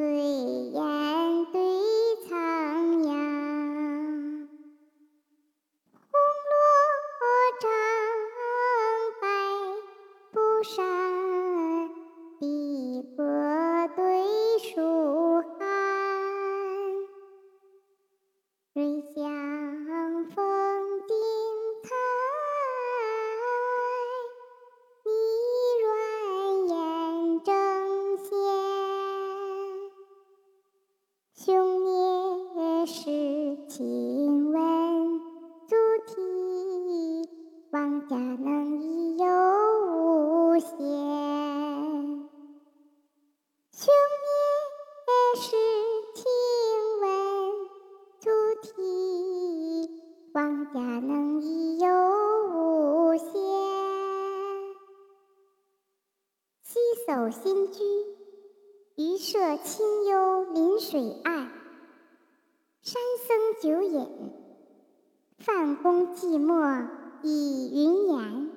[0.00, 0.06] 对
[0.72, 0.80] 雁
[1.52, 1.60] 对
[2.26, 3.12] 苍崖
[5.92, 6.54] 红罗
[7.60, 7.68] 帐
[9.20, 9.22] 白
[10.32, 10.78] 布衫
[12.38, 13.22] 碧波
[13.94, 14.00] 对
[14.58, 14.80] 树
[15.58, 15.60] 寒
[32.92, 33.04] 是
[33.68, 35.20] 亲闻
[35.68, 35.76] 祖
[36.08, 37.28] 题，
[37.70, 39.24] 王家能益有
[39.86, 40.68] 无限。
[43.70, 43.94] 兄
[44.26, 45.56] 灭时
[46.16, 46.24] 亲
[47.00, 47.08] 闻
[48.18, 48.28] 祖
[48.60, 49.88] 题，
[50.34, 51.86] 王家能益有
[52.48, 53.24] 无限。
[56.64, 57.84] 西叟新居，
[58.96, 61.29] 渔舍清幽临水岸。
[62.90, 64.32] 山僧久饮，
[65.38, 66.88] 范公寂寞
[67.22, 68.50] 倚云岩。